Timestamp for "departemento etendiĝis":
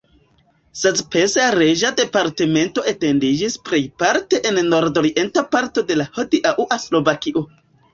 1.99-3.61